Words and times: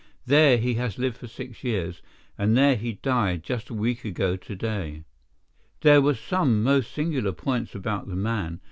There 0.25 0.57
he 0.57 0.73
has 0.81 0.97
lived 0.97 1.17
for 1.17 1.27
six 1.27 1.63
years, 1.63 2.01
and 2.35 2.57
there 2.57 2.75
he 2.75 2.93
died 2.93 3.43
just 3.43 3.69
a 3.69 3.75
week 3.75 4.03
ago 4.03 4.35
to 4.35 4.55
day. 4.55 5.03
"There 5.81 6.01
were 6.01 6.15
some 6.15 6.63
most 6.63 6.91
singular 6.91 7.33
points 7.33 7.75
about 7.75 8.07
the 8.07 8.15
man. 8.15 8.59